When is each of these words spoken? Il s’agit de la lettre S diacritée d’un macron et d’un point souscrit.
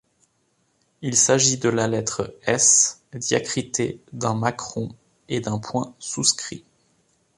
Il 1.03 1.15
s’agit 1.15 1.59
de 1.59 1.69
la 1.69 1.87
lettre 1.87 2.35
S 2.47 3.03
diacritée 3.13 4.01
d’un 4.13 4.33
macron 4.33 4.89
et 5.29 5.41
d’un 5.41 5.59
point 5.59 5.93
souscrit. 5.99 6.65